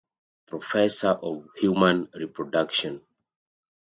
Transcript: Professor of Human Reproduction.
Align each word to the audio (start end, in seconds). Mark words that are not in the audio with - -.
Professor 0.47 1.09
of 1.09 1.45
Human 1.57 2.09
Reproduction. 2.15 3.01